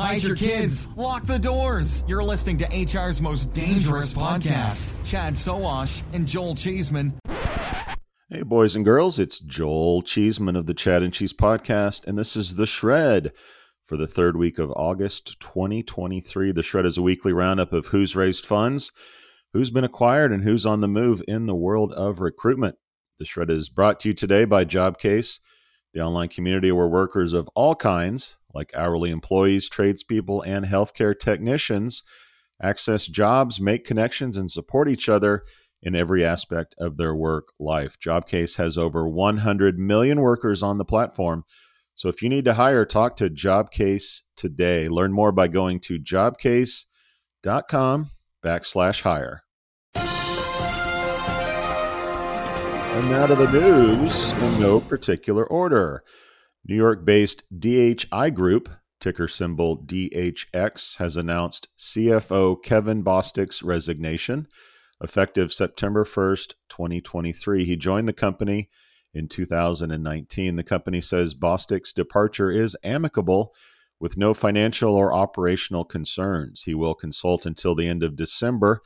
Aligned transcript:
Hide 0.00 0.22
your 0.22 0.34
kids. 0.34 0.88
Lock 0.96 1.26
the 1.26 1.38
doors. 1.38 2.04
You're 2.08 2.24
listening 2.24 2.56
to 2.56 2.86
HR's 2.86 3.20
most 3.20 3.52
dangerous 3.52 4.14
podcast. 4.14 4.94
Chad 5.04 5.34
Sowash 5.34 6.00
and 6.14 6.26
Joel 6.26 6.54
Cheeseman. 6.54 7.20
Hey, 8.30 8.42
boys 8.42 8.74
and 8.74 8.82
girls, 8.82 9.18
it's 9.18 9.40
Joel 9.40 10.00
Cheeseman 10.00 10.56
of 10.56 10.64
the 10.64 10.72
Chad 10.72 11.02
and 11.02 11.12
Cheese 11.12 11.34
Podcast, 11.34 12.06
and 12.06 12.16
this 12.16 12.34
is 12.34 12.54
The 12.54 12.64
Shred 12.64 13.32
for 13.84 13.98
the 13.98 14.06
third 14.06 14.38
week 14.38 14.58
of 14.58 14.70
August 14.70 15.38
2023. 15.38 16.50
The 16.52 16.62
Shred 16.62 16.86
is 16.86 16.96
a 16.96 17.02
weekly 17.02 17.34
roundup 17.34 17.74
of 17.74 17.88
who's 17.88 18.16
raised 18.16 18.46
funds, 18.46 18.92
who's 19.52 19.70
been 19.70 19.84
acquired, 19.84 20.32
and 20.32 20.44
who's 20.44 20.64
on 20.64 20.80
the 20.80 20.88
move 20.88 21.22
in 21.28 21.44
the 21.44 21.54
world 21.54 21.92
of 21.92 22.20
recruitment. 22.20 22.76
The 23.18 23.26
Shred 23.26 23.50
is 23.50 23.68
brought 23.68 24.00
to 24.00 24.08
you 24.08 24.14
today 24.14 24.46
by 24.46 24.64
Jobcase, 24.64 25.40
the 25.92 26.00
online 26.00 26.28
community 26.28 26.72
where 26.72 26.88
workers 26.88 27.32
of 27.32 27.48
all 27.54 27.74
kinds, 27.74 28.36
like 28.54 28.70
hourly 28.74 29.10
employees, 29.10 29.68
tradespeople, 29.68 30.42
and 30.42 30.66
healthcare 30.66 31.18
technicians, 31.18 32.02
access 32.62 33.06
jobs, 33.06 33.60
make 33.60 33.84
connections, 33.84 34.36
and 34.36 34.50
support 34.50 34.88
each 34.88 35.08
other 35.08 35.44
in 35.82 35.96
every 35.96 36.24
aspect 36.24 36.74
of 36.78 36.96
their 36.96 37.14
work 37.14 37.48
life. 37.58 37.98
Jobcase 37.98 38.56
has 38.56 38.76
over 38.76 39.08
100 39.08 39.78
million 39.78 40.20
workers 40.20 40.62
on 40.62 40.78
the 40.78 40.84
platform. 40.84 41.44
So 41.94 42.08
if 42.08 42.22
you 42.22 42.28
need 42.28 42.44
to 42.44 42.54
hire, 42.54 42.84
talk 42.84 43.16
to 43.16 43.30
Jobcase 43.30 44.22
today. 44.36 44.88
Learn 44.88 45.12
more 45.12 45.32
by 45.32 45.48
going 45.48 45.80
to 45.80 45.98
jobcase.com 45.98 48.10
backslash 48.44 49.02
hire. 49.02 49.42
And 52.92 53.08
now 53.08 53.26
to 53.26 53.36
the 53.36 53.50
news 53.52 54.32
in 54.32 54.60
no 54.60 54.80
particular 54.80 55.46
order. 55.46 56.02
New 56.66 56.74
York 56.74 57.04
based 57.04 57.44
DHI 57.56 58.30
Group, 58.30 58.68
ticker 59.00 59.28
symbol 59.28 59.78
DHX, 59.78 60.98
has 60.98 61.16
announced 61.16 61.68
CFO 61.78 62.62
Kevin 62.62 63.04
Bostick's 63.04 63.62
resignation 63.62 64.48
effective 65.00 65.52
September 65.52 66.04
1st, 66.04 66.54
2023. 66.68 67.64
He 67.64 67.76
joined 67.76 68.08
the 68.08 68.12
company 68.12 68.68
in 69.14 69.28
2019. 69.28 70.56
The 70.56 70.62
company 70.62 71.00
says 71.00 71.34
Bostick's 71.34 71.92
departure 71.92 72.50
is 72.50 72.76
amicable 72.82 73.54
with 73.98 74.16
no 74.16 74.34
financial 74.34 74.94
or 74.94 75.12
operational 75.12 75.84
concerns. 75.84 76.62
He 76.62 76.74
will 76.74 76.94
consult 76.94 77.46
until 77.46 77.74
the 77.74 77.86
end 77.86 78.02
of 78.02 78.16
December, 78.16 78.82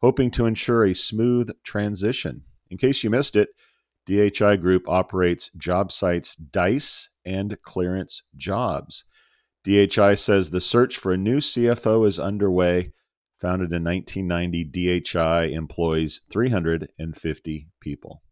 hoping 0.00 0.30
to 0.32 0.46
ensure 0.46 0.84
a 0.84 0.94
smooth 0.94 1.50
transition. 1.64 2.44
In 2.72 2.78
case 2.78 3.04
you 3.04 3.10
missed 3.10 3.36
it, 3.36 3.50
DHI 4.06 4.56
Group 4.56 4.88
operates 4.88 5.50
job 5.58 5.92
sites 5.92 6.34
Dice 6.34 7.10
and 7.22 7.60
Clearance 7.62 8.22
Jobs. 8.34 9.04
DHI 9.62 10.14
says 10.14 10.50
the 10.50 10.60
search 10.60 10.96
for 10.96 11.12
a 11.12 11.18
new 11.18 11.36
CFO 11.38 12.08
is 12.08 12.18
underway 12.18 12.92
Founded 13.42 13.72
in 13.72 13.82
1990, 13.82 15.00
DHI 15.02 15.52
employs 15.52 16.20
350 16.30 17.68
people. 17.80 18.22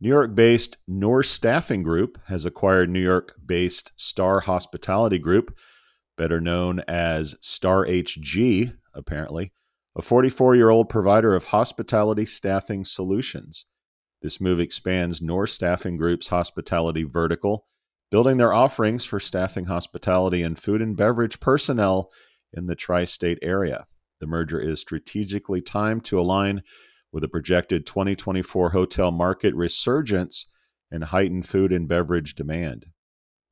New 0.00 0.08
York 0.08 0.36
based 0.36 0.76
Noor 0.86 1.24
Staffing 1.24 1.82
Group 1.82 2.18
has 2.28 2.44
acquired 2.44 2.88
New 2.88 3.02
York 3.02 3.34
based 3.44 3.90
Star 3.96 4.38
Hospitality 4.38 5.18
Group, 5.18 5.56
better 6.16 6.40
known 6.40 6.82
as 6.86 7.34
Star 7.40 7.84
HG, 7.84 8.74
apparently, 8.94 9.52
a 9.98 10.02
44 10.02 10.54
year 10.54 10.70
old 10.70 10.88
provider 10.88 11.34
of 11.34 11.46
hospitality 11.46 12.24
staffing 12.24 12.84
solutions. 12.84 13.64
This 14.22 14.40
move 14.40 14.60
expands 14.60 15.20
Noor 15.20 15.46
Staffing 15.46 15.96
Group's 15.96 16.28
hospitality 16.28 17.02
vertical, 17.02 17.66
building 18.10 18.36
their 18.36 18.52
offerings 18.52 19.04
for 19.04 19.18
staffing 19.18 19.64
hospitality 19.64 20.42
and 20.42 20.58
food 20.58 20.80
and 20.80 20.96
beverage 20.96 21.40
personnel 21.40 22.10
in 22.52 22.66
the 22.66 22.76
tri 22.76 23.04
state 23.04 23.38
area. 23.42 23.86
The 24.20 24.26
merger 24.26 24.60
is 24.60 24.80
strategically 24.80 25.60
timed 25.60 26.04
to 26.06 26.18
align 26.18 26.62
with 27.12 27.24
a 27.24 27.28
projected 27.28 27.86
2024 27.86 28.70
hotel 28.70 29.10
market 29.10 29.54
resurgence 29.54 30.46
and 30.90 31.04
heightened 31.04 31.48
food 31.48 31.72
and 31.72 31.88
beverage 31.88 32.34
demand. 32.34 32.86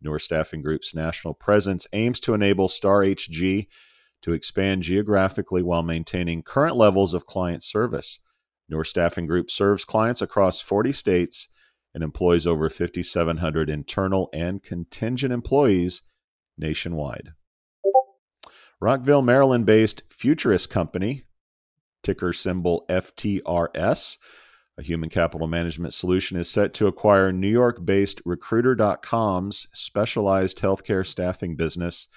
Noor 0.00 0.18
Staffing 0.18 0.62
Group's 0.62 0.94
national 0.94 1.34
presence 1.34 1.86
aims 1.92 2.20
to 2.20 2.34
enable 2.34 2.68
Star 2.68 3.00
HG 3.00 3.66
to 4.26 4.32
expand 4.32 4.82
geographically 4.82 5.62
while 5.62 5.84
maintaining 5.84 6.42
current 6.42 6.74
levels 6.74 7.14
of 7.14 7.26
client 7.26 7.62
service. 7.62 8.18
Noor 8.68 8.82
Staffing 8.82 9.24
Group 9.24 9.52
serves 9.52 9.84
clients 9.84 10.20
across 10.20 10.60
40 10.60 10.90
states 10.90 11.46
and 11.94 12.02
employs 12.02 12.44
over 12.44 12.68
5,700 12.68 13.70
internal 13.70 14.28
and 14.32 14.60
contingent 14.64 15.32
employees 15.32 16.02
nationwide. 16.58 17.34
Rockville, 18.80 19.22
Maryland 19.22 19.64
based 19.64 20.02
Futuris 20.10 20.68
Company, 20.68 21.22
ticker 22.02 22.32
symbol 22.32 22.84
FTRS, 22.88 24.18
a 24.76 24.82
human 24.82 25.08
capital 25.08 25.46
management 25.46 25.94
solution, 25.94 26.36
is 26.36 26.50
set 26.50 26.74
to 26.74 26.88
acquire 26.88 27.30
New 27.30 27.48
York 27.48 27.84
based 27.84 28.20
Recruiter.com's 28.24 29.68
specialized 29.72 30.58
healthcare 30.58 31.06
staffing 31.06 31.54
business 31.54 32.08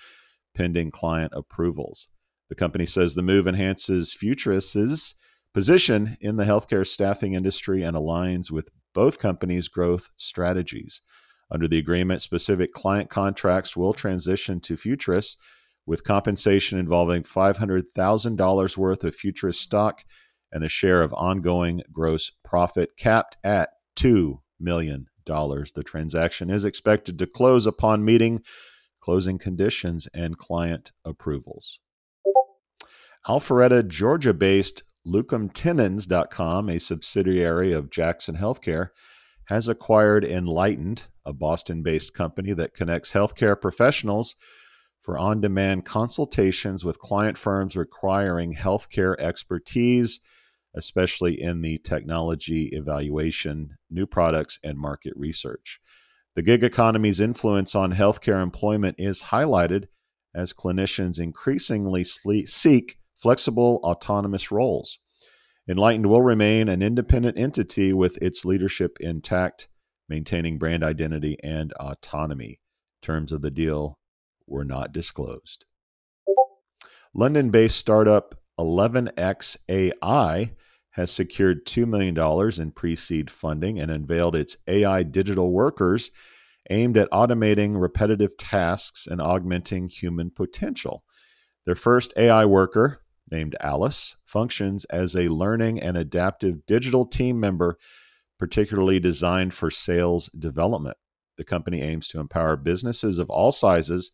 pending 0.55 0.91
client 0.91 1.31
approvals. 1.35 2.07
The 2.49 2.55
company 2.55 2.85
says 2.85 3.13
the 3.13 3.21
move 3.21 3.47
enhances 3.47 4.13
Futuris's 4.13 5.15
position 5.53 6.17
in 6.19 6.35
the 6.35 6.45
healthcare 6.45 6.85
staffing 6.85 7.33
industry 7.33 7.83
and 7.83 7.95
aligns 7.95 8.51
with 8.51 8.69
both 8.93 9.19
companies' 9.19 9.67
growth 9.67 10.09
strategies. 10.17 11.01
Under 11.51 11.67
the 11.67 11.79
agreement, 11.79 12.21
specific 12.21 12.73
client 12.73 13.09
contracts 13.09 13.75
will 13.75 13.93
transition 13.93 14.59
to 14.61 14.75
Futuris 14.75 15.35
with 15.85 16.03
compensation 16.03 16.77
involving 16.77 17.23
$500,000 17.23 18.77
worth 18.77 19.03
of 19.03 19.15
Futurist 19.15 19.61
stock 19.61 20.03
and 20.51 20.63
a 20.63 20.69
share 20.69 21.01
of 21.01 21.13
ongoing 21.13 21.81
gross 21.91 22.31
profit 22.43 22.91
capped 22.97 23.37
at 23.43 23.69
$2 23.95 24.39
million. 24.59 25.07
The 25.25 25.83
transaction 25.85 26.49
is 26.49 26.65
expected 26.65 27.19
to 27.19 27.27
close 27.27 27.67
upon 27.67 28.03
meeting 28.03 28.41
closing 29.09 29.39
conditions 29.39 30.07
and 30.13 30.37
client 30.37 30.91
approvals. 31.03 31.79
Alpharetta, 33.27 33.87
Georgia 33.87 34.35
based 34.35 34.83
LocumTenens.com, 35.07 36.69
a 36.69 36.79
subsidiary 36.79 37.73
of 37.73 37.89
Jackson 37.89 38.35
Healthcare, 38.35 38.89
has 39.45 39.67
acquired 39.67 40.23
Enlightened, 40.23 41.07
a 41.25 41.33
Boston 41.33 41.81
based 41.81 42.13
company 42.13 42.53
that 42.53 42.75
connects 42.75 43.09
healthcare 43.09 43.59
professionals 43.59 44.35
for 45.01 45.17
on 45.17 45.41
demand 45.41 45.85
consultations 45.85 46.85
with 46.85 46.99
client 46.99 47.35
firms 47.35 47.75
requiring 47.75 48.53
healthcare 48.53 49.19
expertise, 49.19 50.19
especially 50.75 51.41
in 51.41 51.63
the 51.63 51.79
technology 51.79 52.65
evaluation, 52.73 53.75
new 53.89 54.05
products, 54.05 54.59
and 54.63 54.77
market 54.77 55.13
research. 55.15 55.79
The 56.35 56.41
gig 56.43 56.63
economy's 56.63 57.19
influence 57.19 57.75
on 57.75 57.93
healthcare 57.93 58.41
employment 58.41 58.95
is 58.99 59.23
highlighted 59.23 59.87
as 60.33 60.53
clinicians 60.53 61.19
increasingly 61.19 62.03
seek 62.03 62.97
flexible, 63.17 63.79
autonomous 63.83 64.51
roles. 64.51 64.99
Enlightened 65.67 66.05
will 66.07 66.21
remain 66.21 66.69
an 66.69 66.81
independent 66.81 67.37
entity 67.37 67.93
with 67.93 68.21
its 68.21 68.45
leadership 68.45 68.97
intact, 68.99 69.67
maintaining 70.07 70.57
brand 70.57 70.83
identity 70.83 71.37
and 71.43 71.73
autonomy. 71.73 72.59
Terms 73.01 73.31
of 73.31 73.41
the 73.41 73.51
deal 73.51 73.99
were 74.47 74.65
not 74.65 74.91
disclosed. 74.91 75.65
London 77.13 77.49
based 77.49 77.77
startup 77.77 78.35
11x 78.59 79.57
AI 79.67 80.51
has 80.99 81.11
secured 81.11 81.65
$2 81.65 81.87
million 81.87 82.61
in 82.61 82.71
pre 82.71 82.95
seed 82.95 83.31
funding 83.31 83.79
and 83.79 83.89
unveiled 83.89 84.35
its 84.35 84.57
AI 84.67 85.03
digital 85.03 85.51
workers 85.51 86.11
aimed 86.69 86.97
at 86.97 87.09
automating 87.09 87.79
repetitive 87.79 88.35
tasks 88.37 89.07
and 89.07 89.21
augmenting 89.21 89.87
human 89.87 90.29
potential. 90.29 91.03
Their 91.65 91.75
first 91.75 92.13
AI 92.17 92.43
worker, 92.43 93.01
named 93.31 93.55
Alice, 93.61 94.17
functions 94.25 94.83
as 94.85 95.15
a 95.15 95.29
learning 95.29 95.79
and 95.79 95.95
adaptive 95.95 96.65
digital 96.65 97.05
team 97.05 97.39
member, 97.39 97.77
particularly 98.37 98.99
designed 98.99 99.53
for 99.53 99.71
sales 99.71 100.27
development. 100.37 100.97
The 101.37 101.45
company 101.45 101.81
aims 101.81 102.09
to 102.09 102.19
empower 102.19 102.57
businesses 102.57 103.19
of 103.19 103.29
all 103.29 103.53
sizes 103.53 104.11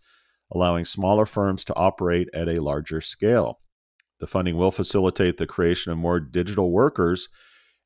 allowing 0.51 0.85
smaller 0.85 1.25
firms 1.25 1.63
to 1.63 1.75
operate 1.75 2.29
at 2.31 2.47
a 2.47 2.61
larger 2.61 3.01
scale. 3.01 3.59
The 4.25 4.31
funding 4.31 4.57
will 4.57 4.71
facilitate 4.71 5.37
the 5.37 5.45
creation 5.45 5.91
of 5.91 5.99
more 5.99 6.19
digital 6.19 6.71
workers 6.71 7.29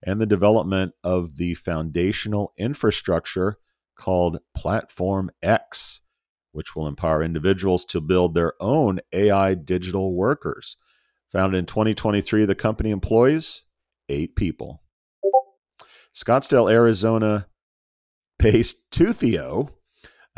and 0.01 0.21
the 0.21 0.25
development 0.25 0.93
of 1.03 1.35
the 1.35 1.53
foundational 1.55 2.53
infrastructure 2.57 3.57
called 3.97 4.39
Platform 4.55 5.31
X, 5.43 5.99
which 6.53 6.77
will 6.77 6.87
empower 6.87 7.21
individuals 7.21 7.83
to 7.87 7.99
build 7.99 8.35
their 8.35 8.53
own 8.61 8.99
AI 9.11 9.53
digital 9.53 10.15
workers. 10.15 10.77
Founded 11.29 11.59
in 11.59 11.65
2023, 11.65 12.45
the 12.45 12.55
company 12.55 12.89
employs 12.89 13.63
eight 14.07 14.37
people. 14.37 14.81
Scottsdale, 16.15 16.71
Arizona 16.71 17.47
based 18.37 18.89
Toothio 18.91 19.71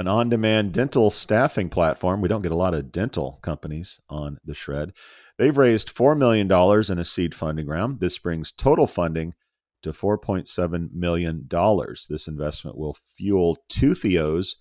an 0.02 0.08
on 0.08 0.30
demand 0.30 0.74
dental 0.74 1.12
staffing 1.12 1.70
platform. 1.70 2.22
We 2.22 2.28
don't 2.28 2.42
get 2.42 2.52
a 2.52 2.56
lot 2.56 2.74
of 2.74 2.92
dental 2.92 3.40
companies 3.44 4.00
on 4.10 4.40
the 4.44 4.56
shred. 4.56 4.94
They've 5.42 5.58
raised 5.58 5.96
$4 5.96 6.16
million 6.16 6.46
in 6.92 7.00
a 7.00 7.04
seed 7.04 7.34
funding 7.34 7.66
round. 7.66 8.00
This 8.00 8.20
brings 8.20 8.52
total 8.52 8.86
funding 8.86 9.34
to 9.82 9.90
$4.7 9.92 10.94
million. 10.94 11.50
This 12.08 12.28
investment 12.28 12.78
will 12.78 12.96
fuel 13.18 13.58
Toothio's 13.68 14.58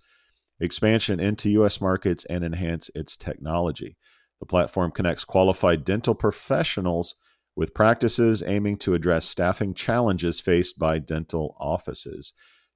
expansion 0.58 1.20
into 1.20 1.50
U.S. 1.50 1.82
markets 1.82 2.24
and 2.30 2.42
enhance 2.42 2.88
its 2.94 3.14
technology. 3.14 3.98
The 4.38 4.46
platform 4.46 4.90
connects 4.90 5.22
qualified 5.22 5.84
dental 5.84 6.14
professionals 6.14 7.14
with 7.54 7.74
practices 7.74 8.42
aiming 8.46 8.78
to 8.78 8.94
address 8.94 9.26
staffing 9.26 9.74
challenges 9.74 10.40
faced 10.40 10.78
by 10.78 10.98
dental 10.98 11.58
offices. 11.60 12.32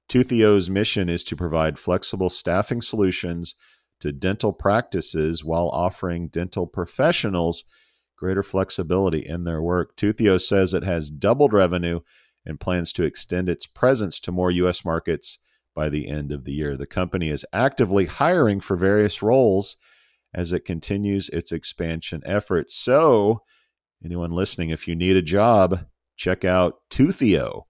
Toothio's 0.09 0.69
mission 0.69 1.09
is 1.09 1.23
to 1.23 1.35
provide 1.35 1.79
flexible 1.79 2.29
staffing 2.29 2.83
solutions 2.83 3.55
to 3.99 4.11
dental 4.11 4.53
practices 4.53 5.43
while 5.43 5.69
offering 5.69 6.27
dental 6.27 6.67
professionals 6.67 7.63
greater 8.15 8.43
flexibility 8.43 9.19
in 9.19 9.43
their 9.43 9.61
work. 9.61 9.95
Toothio 9.95 10.41
says 10.41 10.73
it 10.73 10.83
has 10.83 11.09
doubled 11.09 11.53
revenue 11.53 12.01
and 12.45 12.59
plans 12.59 12.93
to 12.93 13.03
extend 13.03 13.49
its 13.49 13.65
presence 13.65 14.19
to 14.21 14.31
more 14.31 14.51
U.S. 14.51 14.85
markets 14.85 15.39
by 15.73 15.89
the 15.89 16.07
end 16.07 16.31
of 16.31 16.45
the 16.45 16.53
year. 16.53 16.77
The 16.77 16.85
company 16.85 17.29
is 17.29 17.45
actively 17.51 18.05
hiring 18.05 18.59
for 18.59 18.77
various 18.77 19.21
roles 19.21 19.75
as 20.33 20.53
it 20.53 20.65
continues 20.65 21.29
its 21.29 21.51
expansion 21.51 22.21
efforts. 22.25 22.75
So, 22.75 23.41
anyone 24.03 24.31
listening, 24.31 24.69
if 24.69 24.87
you 24.87 24.95
need 24.95 25.15
a 25.15 25.21
job, 25.21 25.85
check 26.15 26.45
out 26.45 26.81
Toothio. 26.89 27.63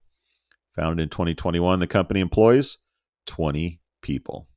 Founded 0.74 1.04
in 1.04 1.08
2021, 1.08 1.78
the 1.78 1.86
company 1.86 2.20
employs 2.20 2.78
20 3.26 3.80
people. 4.02 4.48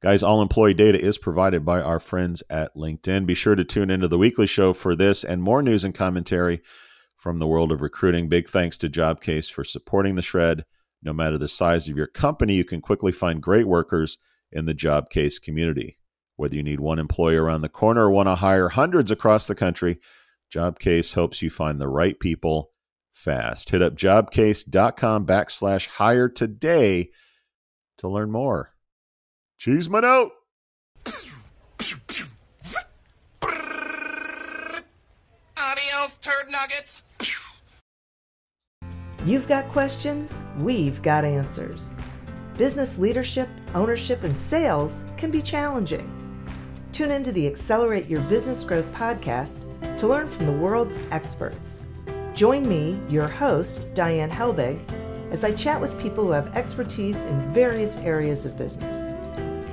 Guys, 0.00 0.22
all 0.22 0.40
employee 0.40 0.74
data 0.74 1.00
is 1.00 1.18
provided 1.18 1.64
by 1.64 1.80
our 1.80 1.98
friends 1.98 2.40
at 2.48 2.76
LinkedIn. 2.76 3.26
Be 3.26 3.34
sure 3.34 3.56
to 3.56 3.64
tune 3.64 3.90
into 3.90 4.06
the 4.06 4.18
weekly 4.18 4.46
show 4.46 4.72
for 4.72 4.94
this 4.94 5.24
and 5.24 5.42
more 5.42 5.60
news 5.60 5.82
and 5.82 5.92
commentary 5.92 6.60
from 7.16 7.38
the 7.38 7.48
world 7.48 7.72
of 7.72 7.82
recruiting. 7.82 8.28
Big 8.28 8.48
thanks 8.48 8.78
to 8.78 8.88
Jobcase 8.88 9.50
for 9.50 9.64
supporting 9.64 10.14
the 10.14 10.22
shred. 10.22 10.64
No 11.02 11.12
matter 11.12 11.36
the 11.36 11.48
size 11.48 11.88
of 11.88 11.96
your 11.96 12.06
company, 12.06 12.54
you 12.54 12.64
can 12.64 12.80
quickly 12.80 13.10
find 13.10 13.42
great 13.42 13.66
workers 13.66 14.18
in 14.52 14.66
the 14.66 14.74
Jobcase 14.74 15.42
community. 15.42 15.98
Whether 16.36 16.54
you 16.54 16.62
need 16.62 16.78
one 16.78 17.00
employee 17.00 17.36
around 17.36 17.62
the 17.62 17.68
corner 17.68 18.04
or 18.04 18.10
want 18.12 18.28
to 18.28 18.36
hire 18.36 18.68
hundreds 18.68 19.10
across 19.10 19.48
the 19.48 19.56
country, 19.56 19.98
Jobcase 20.54 21.14
helps 21.14 21.42
you 21.42 21.50
find 21.50 21.80
the 21.80 21.88
right 21.88 22.18
people 22.20 22.70
fast. 23.10 23.70
Hit 23.70 23.82
up 23.82 23.96
jobcase.com 23.96 25.26
backslash 25.26 25.88
hire 25.88 26.28
today 26.28 27.10
to 27.96 28.06
learn 28.06 28.30
more. 28.30 28.74
Cheeseman 29.58 30.04
out. 30.04 30.30
Adios, 35.58 36.14
turd 36.20 36.48
nuggets. 36.48 37.02
You've 39.26 39.48
got 39.48 39.68
questions, 39.68 40.40
we've 40.58 41.02
got 41.02 41.24
answers. 41.24 41.92
Business 42.56 42.98
leadership, 42.98 43.48
ownership, 43.74 44.22
and 44.22 44.38
sales 44.38 45.04
can 45.16 45.32
be 45.32 45.42
challenging. 45.42 46.08
Tune 46.92 47.10
into 47.10 47.32
the 47.32 47.48
Accelerate 47.48 48.06
Your 48.06 48.20
Business 48.22 48.62
Growth 48.62 48.90
podcast 48.92 49.64
to 49.98 50.06
learn 50.06 50.28
from 50.28 50.46
the 50.46 50.52
world's 50.52 51.00
experts. 51.10 51.82
Join 52.32 52.68
me, 52.68 53.00
your 53.08 53.26
host, 53.26 53.92
Diane 53.94 54.30
Helbig, 54.30 54.78
as 55.32 55.42
I 55.42 55.52
chat 55.52 55.80
with 55.80 56.00
people 56.00 56.24
who 56.24 56.30
have 56.30 56.56
expertise 56.56 57.24
in 57.24 57.40
various 57.52 57.98
areas 57.98 58.46
of 58.46 58.56
business. 58.56 59.17